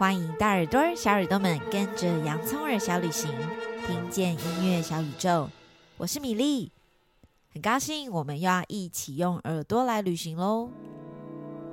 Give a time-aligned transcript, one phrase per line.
[0.00, 3.30] 欢迎大耳朵、小耳朵们跟着洋葱耳小旅行，
[3.86, 5.46] 听见音乐小宇宙。
[5.98, 6.72] 我是米粒，
[7.52, 10.70] 很高兴我们又要一起用耳朵来旅行喽。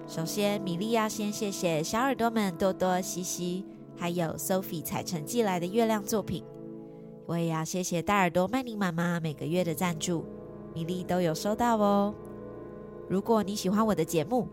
[0.10, 3.66] 首先，米粒要先谢谢小耳朵们多多、西西，
[3.96, 6.44] 还有 Sophie 彩晨寄来的月亮作品。
[7.28, 10.26] 我也要谢谢大耳朵曼妮妈妈每个月的赞助，
[10.74, 12.14] 米粒都有收到哦。
[13.08, 14.50] 如果你喜欢我的节目，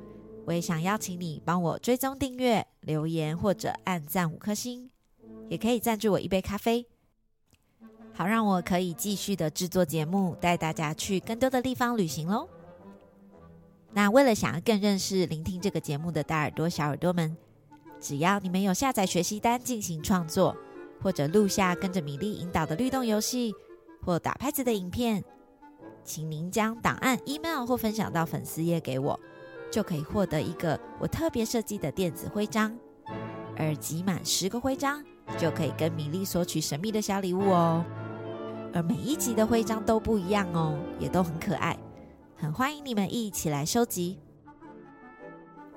[0.47, 4.91] 我也想邀请你帮我追踪订阅、留言或者按赞五颗星，
[5.48, 6.87] 也可以赞助我一杯咖啡，
[8.12, 12.49] 好让我可以继续的制作节目，带大家去更多的地方旅行喽。
[13.93, 17.35] 那为了想要更认识、聆听这个节目的大耳朵、小耳朵们，
[17.99, 20.55] 只要你们有下载学习单进行创作，
[21.01, 23.55] 或者录下跟着米粒引导的律动游戏
[24.02, 25.24] 或打拍子的影片，
[26.05, 29.19] 请您将档案 email 或分享到粉丝页给我。
[29.74, 32.73] 就可以获得一个我特别设计的电子徽章，
[33.56, 35.02] 而集满十个徽章，
[35.37, 37.84] 就可以跟米粒索取神秘的小礼物哦。
[38.73, 41.76] 而每一集的徽章都不一样哦，也都很可爱，
[42.37, 44.21] 很欢迎你们一起来收集。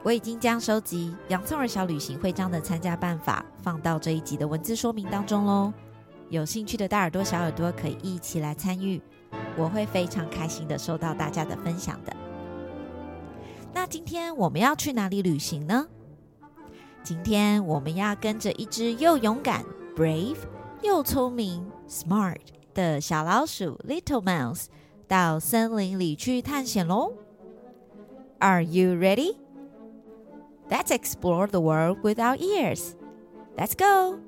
[0.03, 5.73] 我已经将收集洋葱耳小旅行徽章的参加办法放到这一集的文字说明当中喽。
[6.29, 9.02] 有兴趣的大耳朵、小耳朵可以一起来参与，
[9.57, 12.16] 我会非常开心的收到大家的分享的。
[13.77, 15.88] 那今天我们要去哪里旅行呢？
[17.02, 19.64] 今天我们要跟着一只又勇敢、
[19.97, 20.36] brave
[20.83, 22.38] 又聪明、smart
[22.75, 24.66] 的小老鼠 Little Mouse
[25.08, 27.12] 到森林里去探险喽！
[28.38, 29.36] Are you ready?
[30.70, 32.94] Let's explore the world with our ears.
[33.56, 34.25] Let's go!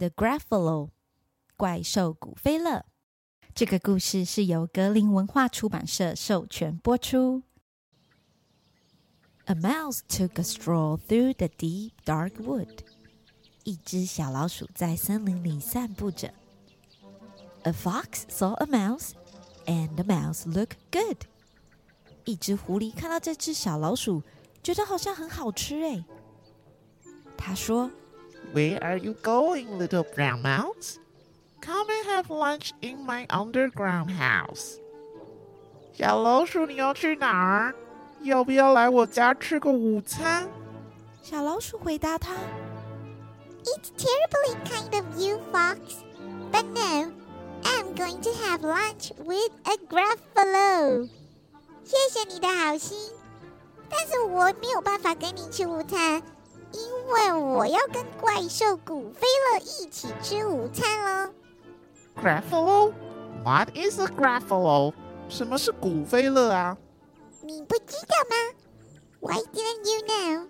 [0.00, 0.90] The Gruffalo
[1.56, 2.84] 怪兽古飞乐，
[3.54, 7.42] 这个故事是由格林文化出版社授权播出。
[9.46, 12.80] A mouse took a stroll through the deep dark wood。
[13.64, 16.34] 一只小老鼠在森林里散步着。
[17.62, 19.12] A fox saw a mouse,
[19.64, 21.24] and the mouse looked good。
[22.24, 24.22] 一只狐狸看到这只小老鼠，
[24.62, 26.04] 觉得好像很好吃哎。
[27.38, 27.90] 他说。
[28.52, 30.98] Where are you going, little brown mouse?
[31.60, 34.78] Come and have lunch in my underground house.
[35.92, 37.74] 小老鼠，你要去哪儿？
[38.22, 40.48] 要不要来我家吃个午餐？
[41.22, 42.34] 小老鼠回答他：“
[43.64, 45.78] It's terribly kind of you, fox,
[46.52, 47.10] but no,
[47.64, 51.08] I'm going to have lunch with a gruffalo.”
[51.84, 52.96] 谢谢你的好心，
[53.88, 56.22] 但是我没有办法跟你吃午餐。
[56.73, 61.31] 因为我要跟怪兽古飞乐一起吃午餐了。
[62.15, 64.93] Gruffalo？What is a Gruffalo？
[65.29, 66.77] 什么是古飞乐啊？
[67.43, 68.35] 你不知道吗
[69.19, 70.47] ？Why didn't you know？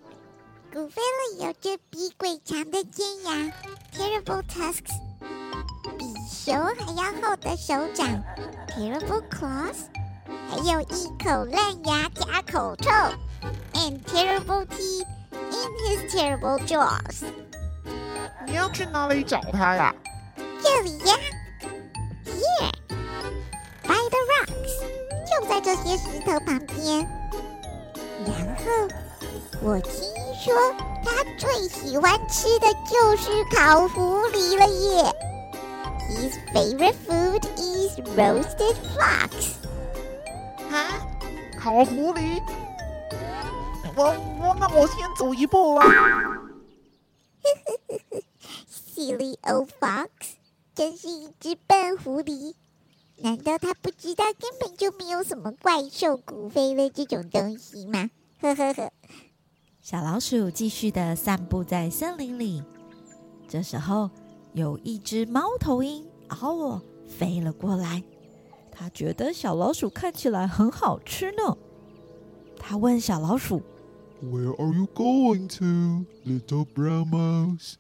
[0.74, 3.52] 古飞乐有着比鬼长的尖牙
[3.94, 4.94] ，terrible tusks，
[5.98, 8.24] 比熊还要厚的手掌
[8.70, 9.88] ，terrible claws，
[10.50, 12.90] 还有一口烂牙加口臭
[13.74, 15.06] ，and terrible teeth。
[15.51, 17.25] In his terrible jaws。
[18.47, 19.95] 你要去哪里找他呀？
[20.63, 21.15] 这里呀，
[22.25, 22.73] Here,
[23.83, 24.75] by the rocks，
[25.27, 27.07] 就在这些石头旁边。
[28.25, 28.65] 然后
[29.63, 29.93] 我听
[30.43, 30.55] 说
[31.05, 35.15] 他最喜欢吃的就是烤狐狸了耶。
[36.09, 39.55] His favorite food is roasted fox。
[40.73, 41.05] 啊，
[41.59, 42.41] 烤狐狸？
[43.96, 44.04] 我
[44.40, 45.86] 我那我先走一步了。
[48.70, 50.10] Silly old fox，
[50.74, 52.54] 真是一只笨狐狸。
[53.18, 58.10] 难道他不知道根本就没有什么怪兽骨飞乐这种东西吗？
[58.40, 58.92] 呵呵呵。
[59.82, 62.64] 小老鼠继续的散步在森林里。
[63.48, 64.10] 这时候，
[64.54, 68.04] 有一只猫头鹰 owl 飞了过来。
[68.72, 71.58] 他觉得小老鼠看起来很好吃呢。
[72.58, 73.62] 他问小老鼠。
[74.23, 77.77] Where are you going to, little brown mouse?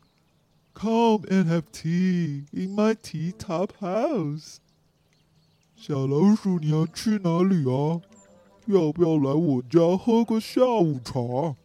[0.74, 4.60] Come and have tea in my tea top house.
[5.74, 8.00] 小老鼠，你要去哪里啊？
[8.66, 11.56] 要不要来我家喝个下午茶？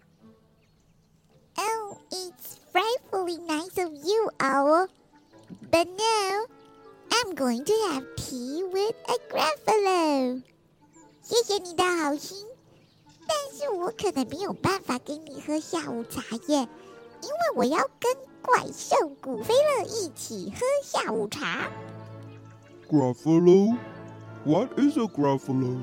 [1.57, 4.88] Oh, it's frightfully nice of you, Owl.
[5.69, 6.45] But no,
[7.09, 10.44] I'm going to have tea with a Gruffalo.
[11.21, 12.47] 谢谢你的好心。
[13.26, 16.69] 但是我可能没有办法给你喝下午茶耶，
[17.23, 21.69] 因为我要跟怪兽古飞乐一起喝下午茶。
[22.88, 25.78] Gruffalo，What is a Gruffalo？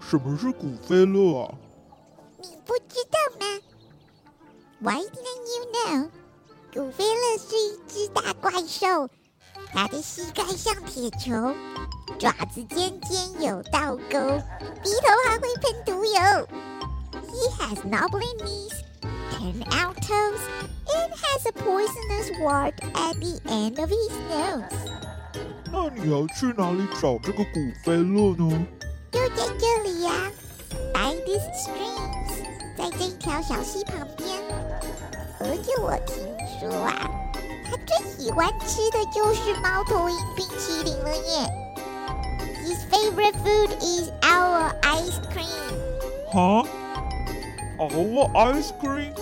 [0.00, 1.54] 什么是古飞乐啊？
[2.38, 3.60] 你不知道吗
[4.80, 6.10] ？Why didn't you know？
[6.74, 9.08] 古飞乐是一只大怪兽，
[9.72, 11.54] 它的膝盖像铁球，
[12.18, 14.18] 爪子尖尖有倒钩，
[14.82, 16.12] 鼻头还会喷毒油。
[17.30, 18.74] He has knobbly knees,
[19.32, 20.40] turnout toes,
[20.86, 24.64] and has a poisonous wart at the end of his nose.
[25.72, 28.66] 那你要去哪里找这个古飞乐呢？
[29.10, 30.30] 就在这里呀、啊
[30.92, 32.44] ，by these streams，
[32.78, 34.28] 在这条小溪旁边。
[35.40, 36.24] 而且我听
[36.60, 37.10] 说啊，
[37.64, 41.63] 他最喜欢吃的就是猫头鹰冰淇淋了耶。
[42.64, 45.74] His favorite food is our ice cream。
[46.32, 46.64] 哈
[47.78, 49.12] ？Our ice cream？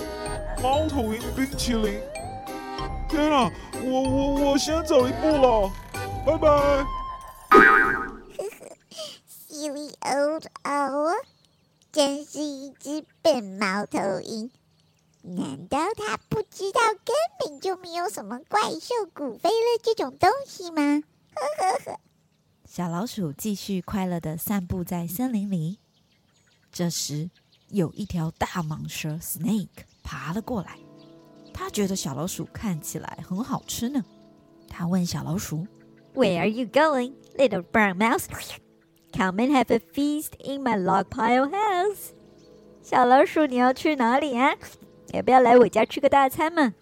[0.63, 2.01] 猫头鹰冰淇淋？
[3.09, 3.51] 天啊，
[3.83, 5.73] 我我我先走一步了。
[6.25, 6.87] 拜拜。
[9.51, 11.17] ，Silly old owl，
[11.91, 14.53] 真是一只笨猫头鹰。
[15.23, 21.03] 难道他不知道根本就没有什么怪兽古飞乐这种东西吗？
[21.35, 21.99] 呵呵呵。
[22.72, 25.80] 小老鼠继续快乐地散步在森林里。
[26.72, 27.30] 这时，
[27.70, 30.78] 有一条大蟒蛇 Snake 爬了过来。
[31.54, 34.04] 他觉得小老鼠看起来很好吃呢。
[34.68, 35.66] 他问小老鼠。
[36.14, 38.26] Where are you going, little brown mouse?
[39.14, 42.12] Come and have a feast in my log pile house.
[42.84, 44.56] 小老鼠，你要去哪里啊？
[45.14, 46.74] 要不要来我家吃个大餐嘛？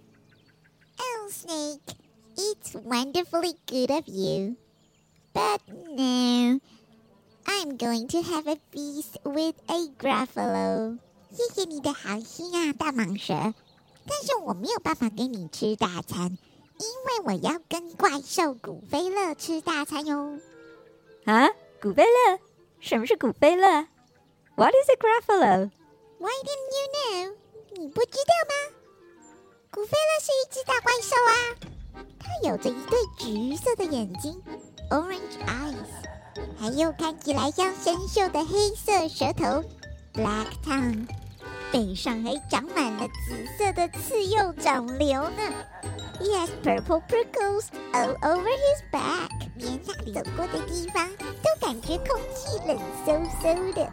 [0.98, 1.96] Oh, Snake,
[2.36, 4.56] it's wonderfully good of you,
[5.33, 6.61] But no,
[7.47, 10.99] I'm going to have a feast with a Gruffalo.
[11.33, 13.55] 谢谢你的好心啊，大蟒蛇，
[14.07, 16.39] 但是我没有办法给你吃大餐。
[16.79, 20.39] 因为我要跟怪兽古飞乐吃大餐哟！
[21.27, 21.49] 啊，
[21.83, 22.39] 古飞乐？
[22.81, 23.87] 什么是古飞乐
[24.57, 27.35] ？What is a Gruffalo？Why didn't you know？
[27.77, 28.55] 你不知道吗？
[29.71, 34.43] 古飞乐是一只大怪兽啊，它有着一对橘色的眼睛
[34.91, 35.89] （orange eyes），
[36.59, 39.65] 还有看起来像生锈的黑色舌头
[40.15, 41.07] （black tongue），
[41.73, 45.43] 背上还长满了紫色的刺幼长瘤呢。
[46.21, 49.31] He has purple prickles all over his back。
[49.57, 51.07] 连他走过的地方
[51.43, 53.91] 都感觉空气冷飕飕的。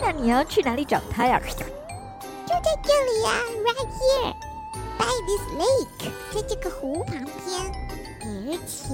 [0.00, 1.40] 那你要去哪里找他呀？
[1.40, 3.30] 就在这里呀
[3.64, 4.34] ，right here
[4.96, 7.77] by this lake，在这个湖旁边。
[8.28, 8.92] 而且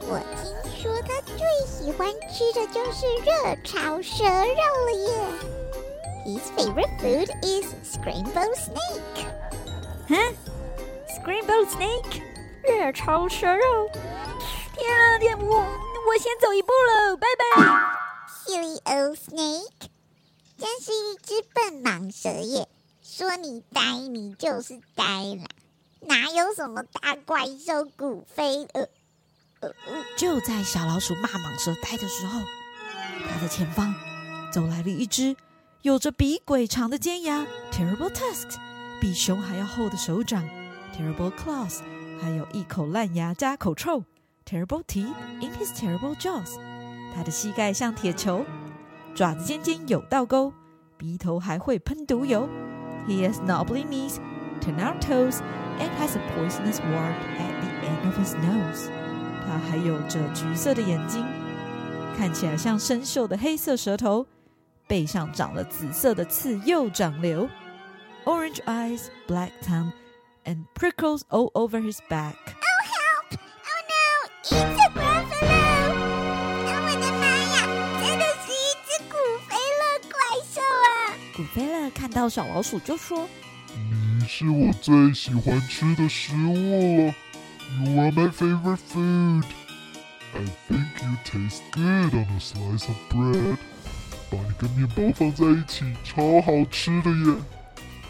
[0.00, 1.38] 我听说他最
[1.68, 5.08] 喜欢吃的就是热炒蛇肉了耶。
[6.26, 9.26] His favorite food is scrambled snake。
[10.08, 10.34] 嗯
[11.08, 12.22] ？Scrambled snake，
[12.64, 13.88] 热炒蛇肉。
[14.74, 17.44] 天啊，天我我先走一步了，拜拜。
[18.46, 19.88] Silly old snake，
[20.58, 22.66] 真是一只笨蟒蛇耶！
[23.02, 25.46] 说你呆，你就是呆啦，
[26.00, 28.66] 哪有什么大怪兽古飞？
[28.72, 28.88] 蛾，
[30.16, 32.40] 就在小老鼠骂蟒蛇呆的时候，
[33.28, 33.94] 它的前方
[34.50, 35.36] 走来了一只
[35.82, 38.56] 有着比鬼长的尖牙 （Terrible tusks），
[39.00, 40.48] 比熊还要厚的手掌。
[40.96, 41.80] Terrible claws，
[42.20, 44.04] 还有一口烂牙加口臭。
[44.44, 46.56] Terrible teeth in his terrible jaws，
[47.14, 48.44] 它的膝盖像铁球，
[49.14, 50.52] 爪子尖尖有倒钩，
[50.96, 52.48] 鼻头还会喷毒油。
[53.06, 54.16] He has knobbly knees,
[54.61, 55.41] turnout toes,
[55.79, 58.89] and has a poisonous wart at the end of his nose。
[59.45, 61.25] 他还有着橘色的眼睛，
[62.17, 64.25] 看起来像生锈的黑色舌头，
[64.87, 67.49] 背上长了紫色的刺又长瘤。
[68.25, 72.35] Orange eyes, black tongue。And prickles all over his back.
[72.61, 73.33] Oh help!
[73.65, 74.29] Oh no!
[74.43, 75.89] It's a Gruffalo!
[76.67, 76.69] 我
[77.01, 77.65] 的妈呀！
[77.99, 78.53] 真的是一
[78.85, 79.15] 只古
[79.49, 80.13] 飞乐怪
[80.45, 81.17] 兽啊！
[81.35, 83.48] 古飞乐看到小老鼠就说：“你
[84.32, 87.14] 是我最喜欢吃的食物了。
[87.82, 89.44] You are my favorite food.
[90.32, 93.56] I think you taste good on a slice of bread.
[94.30, 97.36] 把你跟面包放在一起，超好吃的耶！”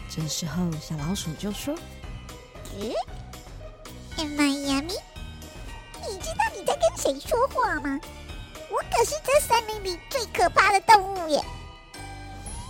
[0.07, 1.75] 这时候，小老鼠就说。
[2.79, 2.93] 嗯
[4.17, 4.99] ，Am I yummy？
[6.07, 7.99] 你知道你在跟谁说话吗？
[8.69, 11.43] 我可是这森林里最可怕的动物耶！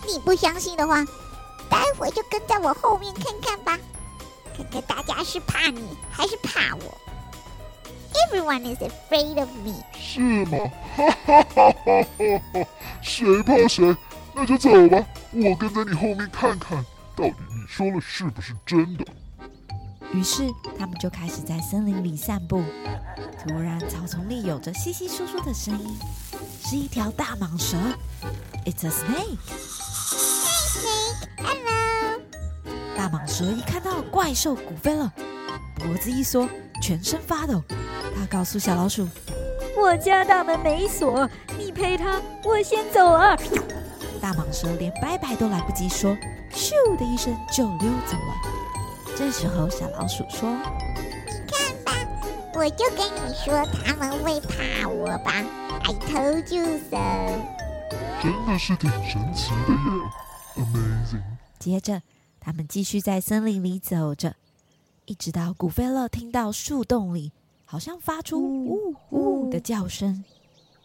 [0.07, 1.05] 你不相信的话，
[1.71, 3.79] 待会就跟在我后面看看吧，
[4.55, 6.97] 看看大家是怕你还是怕我。
[8.29, 9.81] Everyone is afraid of me。
[9.97, 10.57] 是吗？
[10.97, 12.03] 哈哈哈哈
[12.53, 12.67] 哈！
[13.01, 13.95] 谁怕谁？
[14.33, 16.85] 那就走吧，我跟在你后面看看，
[17.15, 19.05] 到底你说了是不是真的。
[20.13, 20.43] 于是
[20.77, 22.61] 他们就开始在森林里散步。
[23.41, 25.97] 突然，草丛里有着稀稀疏疏的声音，
[26.61, 27.77] 是一条大蟒蛇。
[28.65, 30.40] It's a snake.
[31.37, 32.19] Hello.
[32.95, 35.11] 大蟒蛇一看到怪兽古飞了，
[35.75, 36.47] 脖子一缩，
[36.81, 37.63] 全身发抖。
[38.15, 39.07] 他告诉小老鼠
[39.77, 43.37] ：“我家大门没锁，你陪他，我先走了。”
[44.21, 46.15] 大蟒蛇连拜拜都来不及说，
[46.53, 49.15] 咻的一声就溜走了。
[49.15, 50.49] 这时候，小老鼠说
[51.25, 51.93] ：“你看吧，
[52.53, 55.33] 我就跟你说他们会怕我吧。
[55.83, 56.97] I told you so。
[58.21, 59.77] 真的是挺神奇的耶
[60.55, 61.23] ，Amazing。
[61.59, 62.01] 接着，
[62.39, 64.35] 他们继续在森林里走着，
[65.05, 67.31] 一直到古飞勒听到树洞里
[67.65, 70.23] 好像发出呜呜的叫声。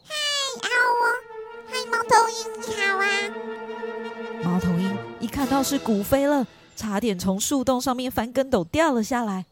[0.05, 0.15] 嗨，
[0.63, 1.05] 嗷哦！
[1.67, 2.37] 嗨，猫头鹰，
[2.69, 3.07] 你好啊！
[4.45, 6.47] 猫头鹰一看到是古飞勒。
[6.79, 9.47] 差点从树洞上面翻跟斗掉了下来，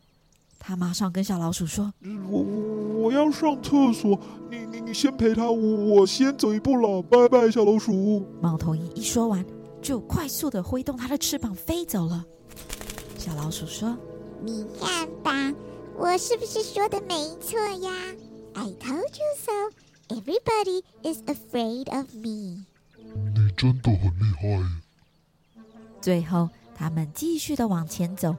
[0.58, 1.90] 他马上跟小老鼠说
[2.28, 2.42] ：“我
[3.00, 9.42] 我要上厕所，你你你先陪他，我我先走一步了，拜拜，小老鼠。”猫头鹰一说完，
[9.84, 12.24] 就快速的挥动它的翅膀飞走了。
[13.18, 13.96] 小老鼠说
[14.42, 15.52] ：“你看吧，
[15.96, 17.92] 我是不是说的没错呀
[18.54, 19.52] ？I told you so.
[20.08, 22.64] Everybody is afraid of me.
[22.96, 25.62] 你真的很厉害。”
[26.00, 26.48] 最后。
[26.76, 28.34] 他们继续的往前走，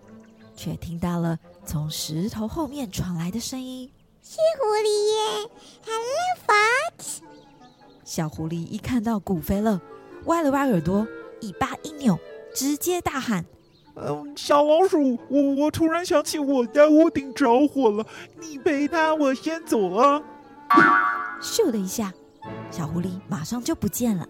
[0.58, 3.90] 却听到了从石头后面传来的声音
[4.22, 5.50] ：“是狐狸耶
[5.86, 7.20] ！”“Hello, Fox。”
[8.04, 9.80] 小狐狸一看到古飞乐，
[10.26, 11.08] 歪了歪耳朵，
[11.46, 12.18] 尾巴一扭，
[12.54, 13.46] 直接大喊
[13.96, 18.06] ：“嗯，小老鼠，我我突然想起我家屋顶着火了，
[18.40, 20.24] 你陪他，我先走了。”
[21.42, 22.12] 咻的一下，
[22.72, 24.28] 小狐狸马上就不见了。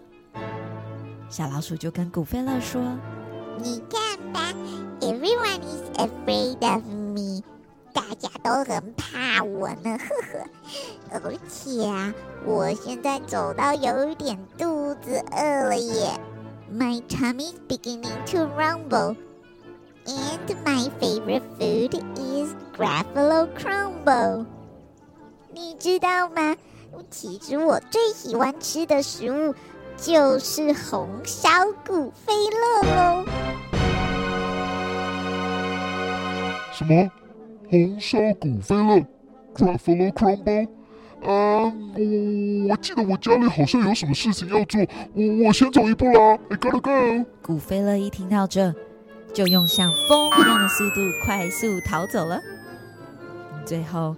[1.30, 2.80] 小老鼠就跟古飞乐说。
[3.58, 4.52] 你看吧
[5.00, 7.42] ，Everyone is afraid of me，
[7.94, 10.46] 大家都很怕我呢，呵呵。
[11.10, 12.12] 而且啊，
[12.44, 16.10] 我现在走到有点肚子饿了耶
[16.71, 24.45] ，My tummy's beginning to rumble，and my favorite food is Gruffalo Crumble。
[25.53, 26.55] 你知道吗？
[27.09, 29.55] 其实我最喜欢吃的食物。
[29.97, 31.49] 就是红烧
[31.85, 33.25] 古飞乐喽！
[36.73, 37.11] 什么？
[37.69, 39.03] 红烧古飞乐？
[39.53, 40.67] Gruffalo Crumble？
[41.26, 44.80] 啊，我我记得我家里好像有什么事情要做，
[45.12, 47.28] 我我先走一步啦，I gotta go。
[47.42, 48.72] 古飞乐一听到这，
[49.34, 52.40] 就用像风一样的速度快速逃走了。
[53.66, 54.16] 最后，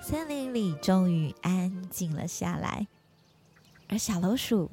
[0.00, 2.86] 森林里终于安静了下来，
[3.88, 4.70] 而小老鼠。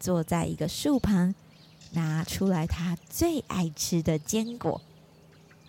[0.00, 1.34] 坐在一个树旁，
[1.92, 4.82] 拿出来它最爱吃的坚果，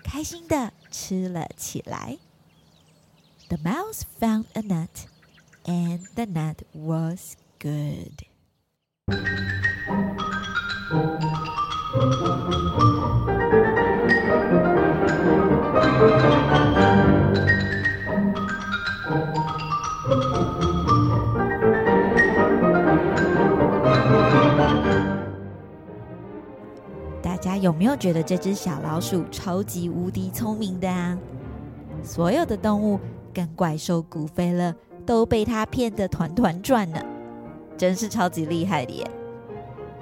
[0.04, 2.18] 开心的吃了起来。
[3.48, 4.90] The mouse found a nut,
[5.65, 8.25] and the nut was good.
[27.62, 31.17] 有没有觉得这只小老鼠超级无敌聪明的啊？
[32.03, 33.00] 所有的动物
[33.34, 34.75] 跟怪兽古飞乐
[35.06, 37.00] 都被他骗得团团转呢，
[37.78, 39.06] 真是超级厉害的耶！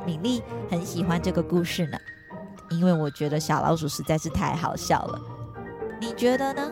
[0.06, 1.98] 米粒很喜欢这个故事呢，
[2.70, 5.20] 因为我觉得小老鼠实在是太好笑了。
[6.00, 6.72] 你觉得呢？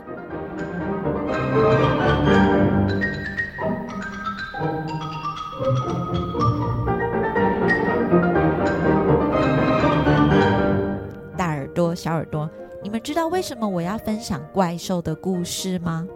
[11.37, 12.49] 大耳朵小耳朵，
[12.83, 16.07] 你们知道为什么我要分享怪兽的故事吗？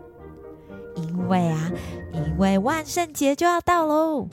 [0.96, 1.72] 因为啊，
[2.16, 4.28] 因为万圣节就要到喽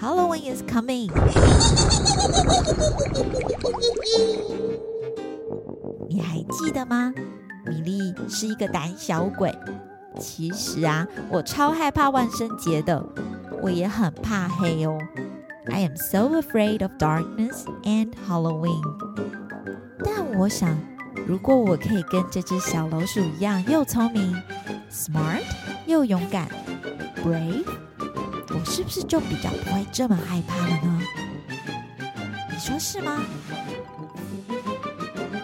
[0.00, 1.10] ，Halloween is coming。
[6.08, 7.12] 你还记得吗？
[7.66, 9.54] 米莉是一个胆小鬼。
[10.18, 13.02] 其实啊，我超害怕万圣节的，
[13.62, 14.98] 我也很怕黑哦。
[15.66, 18.82] I am so afraid of darkness and Halloween.
[20.04, 20.76] 但我想，
[21.26, 24.34] 如果我可以跟这只小老鼠一样，又聪明、
[24.90, 25.42] smart，
[25.86, 26.48] 又勇敢、
[27.22, 27.64] brave，
[28.48, 31.00] 我是不是就比较不会这么害怕了呢？
[32.50, 33.22] 你说是吗？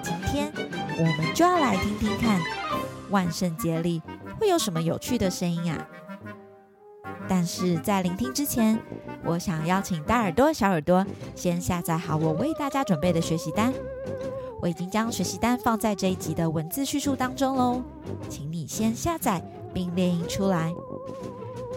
[0.02, 0.52] 今天
[0.98, 2.40] 我们就要来听听看，
[3.10, 4.02] 万圣节里
[4.40, 5.86] 会有什么有趣的声音啊！
[7.28, 8.78] 但是在聆听之前，
[9.24, 11.04] 我想邀请大耳朵、小耳朵
[11.34, 13.72] 先下载好我为大家准备的学习单。
[14.62, 17.82] 我已经将学习单放在这一集的文字叙述当中喽，
[18.28, 19.42] 请你先下载
[19.74, 20.72] 并列印出来。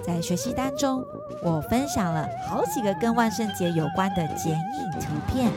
[0.10, 1.06] 在学习单中，
[1.44, 5.52] 我分享了好几个跟万圣节有关的剪影图片。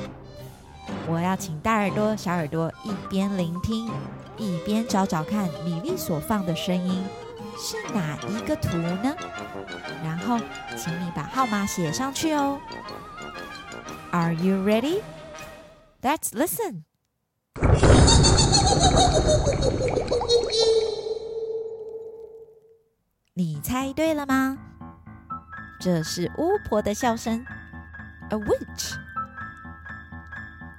[1.09, 3.91] 我要请大耳朵、小耳朵一边聆听，
[4.37, 7.03] 一边找找看米粒所放的声音
[7.59, 9.17] 是哪一个图呢？
[10.05, 10.39] 然后，
[10.77, 12.61] 请你把号码写上去哦。
[14.11, 15.01] Are you ready?
[16.03, 16.83] Let's listen.
[23.35, 24.59] 你猜对了吗？
[25.81, 27.43] 这是巫婆的笑声
[28.29, 28.95] ，A witch。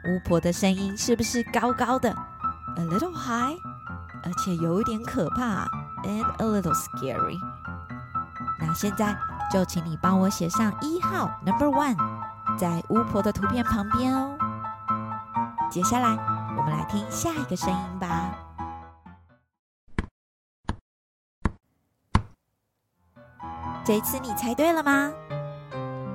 [0.06, 2.16] 巫婆的声音是不是高高的
[2.78, 3.58] ，A little high，
[4.24, 5.66] 而且有一点可怕
[6.04, 7.40] ，and a little scary。
[8.60, 9.18] 那现在
[9.52, 11.98] 就请你帮我写上一号，Number one，
[12.58, 14.38] 在巫婆的图片旁边哦。
[15.72, 16.44] 接下来。
[16.56, 18.30] 我们来听下一个声音吧。
[23.86, 25.12] 这次你猜对了吗？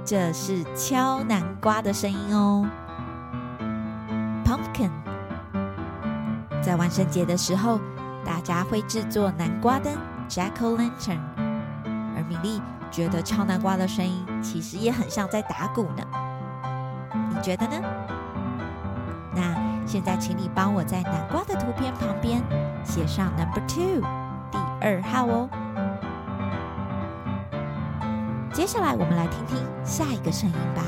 [0.02, 2.66] 这是敲南瓜的声音哦。
[4.44, 4.90] Pumpkin。
[6.62, 7.78] 在万圣节的时候，
[8.24, 9.92] 大家会制作南瓜灯
[10.30, 11.20] （Jack-o'-lantern）。
[12.16, 16.02] 而米粒觉得敲南瓜的声音其实也很像在打鼓呢。
[17.12, 17.82] 你觉得呢？
[19.34, 19.68] 那。
[19.88, 22.42] 现在，请你帮我在南瓜的图片旁边
[22.84, 24.02] 写上 Number Two，
[24.50, 25.48] 第二号哦。
[28.58, 30.84] 接下来，我们来听听下一个声音吧。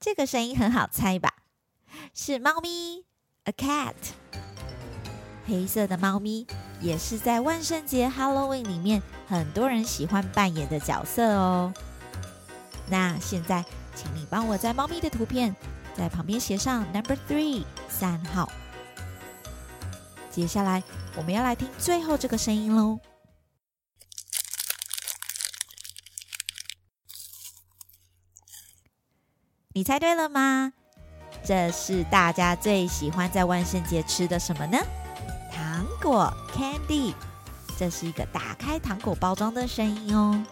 [0.00, 1.34] 这个声音很好猜吧？
[2.14, 3.04] 是猫咪
[3.44, 3.92] ，A cat。
[5.46, 6.46] 黑色的猫咪
[6.80, 11.74] 也是在万圣节 Halloween 里面很多人喜欢扮演的角色哦。
[12.88, 13.62] 那现在，
[13.94, 15.54] 请你帮我在猫咪的图片
[15.96, 18.50] 在旁边写上 Number Three 三号。
[20.30, 20.82] 接下来
[21.16, 22.98] 我们要来听最后这个声音喽。
[29.72, 30.72] 你猜对了吗？
[31.44, 34.78] 这是大家最喜欢在万圣节吃的什么呢？
[35.52, 37.14] 糖果 candy，
[37.78, 40.42] 这是一个打开糖果包装的声音哦。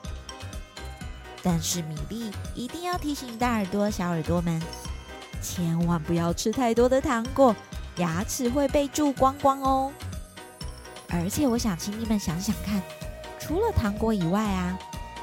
[1.43, 4.63] 但是米粒一定要提醒大耳朵、小耳朵们，
[5.45, 7.55] 千万不要吃太多的糖果，
[7.99, 9.93] 牙齿会被蛀光光哦。
[11.11, 12.83] 而且我想请你们想想看，
[13.39, 14.79] 除了糖果以外啊，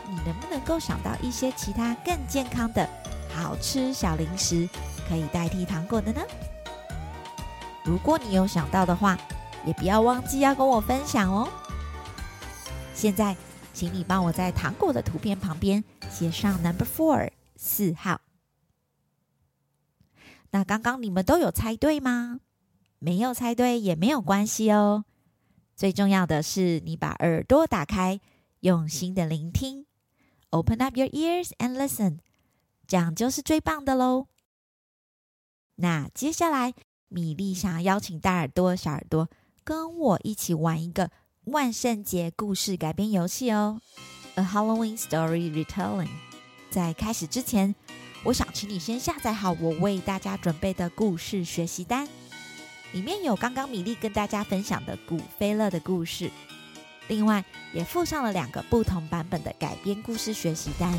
[0.08, 2.88] 你能不能够想到一些其他更健康的
[3.34, 4.70] 好吃小零食，
[5.10, 6.22] 可以代替糖果的呢？
[7.84, 9.18] 如果你有想到的话，
[9.66, 11.50] 也不要忘记要跟我分享哦。
[12.94, 13.36] 现在，
[13.74, 18.22] 请你帮我在糖果的图片旁边写上 Number Four 四号。
[20.52, 22.40] 那刚刚你们都有猜对吗？
[23.00, 25.06] 没有猜对也没有关系哦。
[25.76, 28.20] 最重要的是你把耳朵打开，
[28.60, 29.86] 用心的聆听
[30.52, 32.20] ，Open up your ears and listen，
[32.86, 34.28] 这样就是最棒的喽。
[35.76, 36.74] 那接下来，
[37.08, 39.30] 米粒想要邀请大耳朵、小耳朵。
[39.64, 41.12] 跟我一起玩一个
[41.46, 43.80] 万圣节故事改编游戏哦
[44.36, 46.10] ，A Halloween Story Retelling。
[46.72, 47.76] 在开始之前，
[48.24, 52.08] 我想请你先下载好我为大家准备的故事学习单，
[52.92, 56.30] 里面有刚刚米粒跟大家分享的古菲乐的故事，
[57.08, 60.94] 另外也附上了两个不同版本的改编故事学习单。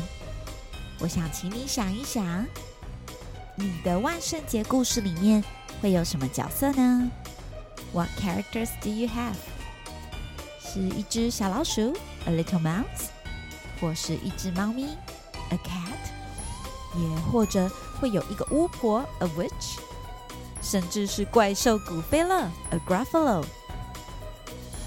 [0.99, 2.45] 我想请你想一想，
[3.55, 5.41] 你的万圣节故事里面
[5.81, 7.09] 会有什么角色呢
[7.93, 9.35] ？What characters do you have？
[10.59, 13.07] 是一只小老鼠，a little mouse，
[13.79, 14.87] 或是一只猫咪
[15.51, 16.12] ，a cat，
[16.95, 19.77] 也或者会有一个巫婆，a witch，
[20.61, 23.43] 甚至是怪兽古菲勒，a gruffalo，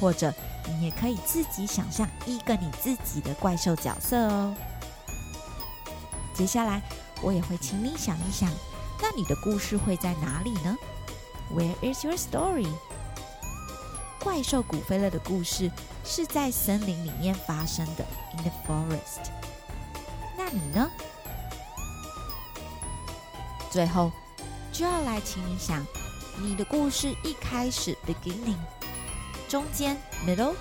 [0.01, 0.33] 或者
[0.67, 4.55] 你也可以自己想象一个你自己的怪兽角色哦。
[6.35, 6.83] 接下来
[7.23, 8.49] 我也会请你想一想，
[9.01, 10.77] 那你的故事会在哪里呢
[11.55, 12.69] ？Where is your story？
[14.23, 15.71] 怪兽古菲勒的故事
[16.05, 18.05] 是在森林里面发生的
[18.37, 19.31] ，in the forest。
[20.37, 20.91] 那你呢？
[23.77, 24.11] 最后
[24.73, 25.85] 就要来请你想，
[26.39, 28.57] 你的故事一开始 beginning，
[29.51, 29.95] 中间
[30.27, 30.55] middle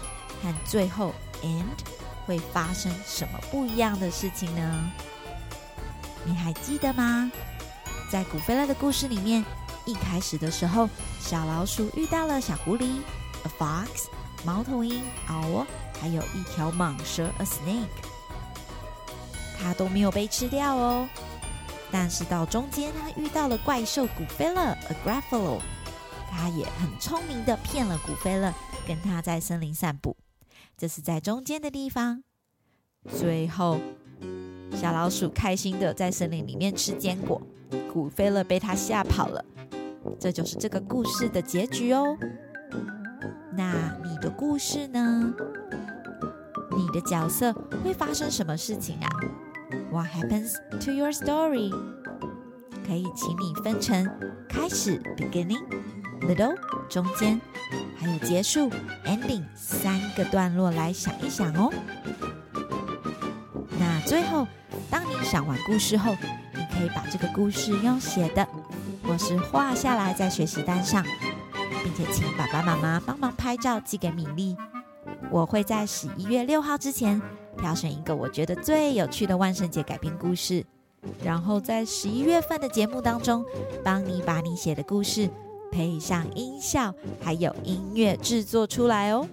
[0.44, 1.64] 和最后 end
[2.26, 4.92] 会发生什么不一样的事情呢？
[6.26, 7.32] 你还记得吗？
[8.12, 9.46] 在古菲拉的故事里面，
[9.86, 10.90] 一开始的时候，
[11.22, 13.00] 小老鼠遇到了小狐狸
[13.46, 14.08] ，a fox，
[14.44, 15.66] 猫头鹰，owl，
[16.02, 17.88] 还有一条蟒蛇，a snake。
[19.58, 21.08] 它都没有被吃掉哦。
[21.98, 25.62] 但是到中间，他遇到了怪兽古菲勒 A Graffalo，。
[26.30, 28.54] 他也很聪明的骗了古菲勒，
[28.86, 30.18] 跟他在森林散步。
[30.78, 32.22] 这是在中间的地方。
[33.10, 33.80] 最后，
[34.74, 37.42] 小老鼠开心的在森林里面吃坚果，
[37.94, 39.46] 古菲勒被他吓跑了。
[40.20, 42.18] 这就是这个故事的结局哦。
[43.56, 45.34] 那你的故事呢？
[46.76, 49.10] 你的角色会发生什么事情啊
[49.96, 51.72] ？What happens to your story？
[52.86, 54.06] 可以请你分成
[54.50, 55.64] 开始 （beginning）、
[56.20, 56.58] middle（
[56.90, 57.40] 中间）
[57.98, 58.70] 还有结束
[59.06, 61.72] （ending） 三个段落来想一想哦。
[63.80, 64.46] 那最后，
[64.92, 66.14] 当你想完故事后，
[66.54, 68.46] 你可以把这个故事用写的。
[69.08, 71.02] 或是画下来在学习单上，
[71.84, 74.58] 并且请爸爸妈妈帮忙拍照寄给米粒。
[75.32, 77.22] 我会在十一月六号之前
[77.58, 80.64] 挑选一个我觉得最有趣的万圣节改编故事，
[81.24, 83.44] 然后在十一月份的节目当中，
[83.84, 85.30] 帮你把你写的故事
[85.72, 89.28] 配上音效还有音乐制作出来哦。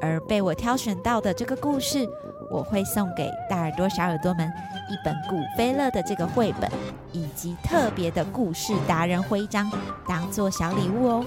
[0.00, 2.06] 而被我挑选到的这个故事，
[2.50, 4.46] 我会送给大耳朵小耳朵们
[4.90, 6.70] 一本古菲乐的这个绘本，
[7.12, 9.70] 以及特别的故事达人徽章，
[10.06, 11.24] 当做小礼物哦。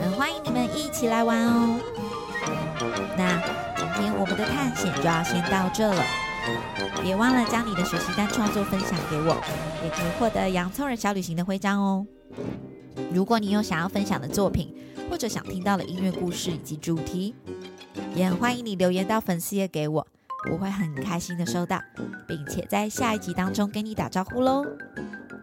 [0.00, 1.78] 很欢迎你们一起来玩哦。
[3.16, 3.40] 那
[4.00, 6.02] 天我们的探险就要先到这了，
[7.02, 9.36] 别忘了将你的学习单创作分享给我，
[9.84, 12.06] 也可以获得洋葱人小旅行的徽章哦。
[13.12, 14.74] 如果你有想要分享的作品，
[15.10, 17.34] 或者想听到的音乐故事以及主题，
[18.14, 20.06] 也很欢迎你留言到粉丝页给我，
[20.50, 21.80] 我会很开心的收到，
[22.26, 24.64] 并且在下一集当中跟你打招呼喽。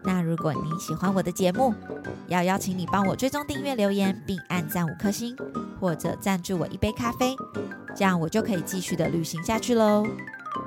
[0.04, 1.74] 那如果你喜欢我的节目，
[2.28, 5.36] 要邀请你帮我追踪订阅、留言，并按赞五颗星，
[5.80, 7.36] 或者赞助我一杯咖啡，
[7.98, 10.06] 这样我就可以继续的旅行下去喽。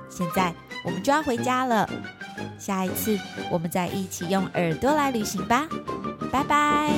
[0.09, 1.89] 现在我们就要回家了，
[2.59, 3.17] 下一次
[3.49, 5.65] 我们再一起用耳朵来旅行吧，
[6.29, 6.91] 拜拜。